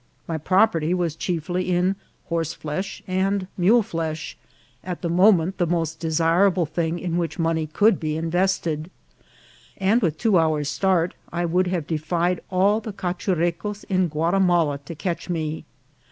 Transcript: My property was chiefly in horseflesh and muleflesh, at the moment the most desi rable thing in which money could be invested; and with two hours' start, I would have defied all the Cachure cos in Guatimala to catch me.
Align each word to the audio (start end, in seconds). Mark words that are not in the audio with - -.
My 0.27 0.39
property 0.39 0.95
was 0.95 1.15
chiefly 1.15 1.69
in 1.69 1.95
horseflesh 2.29 3.03
and 3.05 3.45
muleflesh, 3.55 4.35
at 4.83 5.03
the 5.03 5.11
moment 5.11 5.59
the 5.59 5.67
most 5.67 5.99
desi 5.99 6.49
rable 6.51 6.65
thing 6.67 6.97
in 6.97 7.17
which 7.17 7.37
money 7.37 7.67
could 7.67 7.99
be 7.99 8.17
invested; 8.17 8.89
and 9.77 10.01
with 10.01 10.17
two 10.17 10.39
hours' 10.39 10.69
start, 10.69 11.13
I 11.31 11.45
would 11.45 11.67
have 11.67 11.85
defied 11.85 12.41
all 12.49 12.79
the 12.79 12.93
Cachure 12.93 13.51
cos 13.51 13.83
in 13.83 14.07
Guatimala 14.09 14.79
to 14.85 14.95
catch 14.95 15.29
me. 15.29 15.65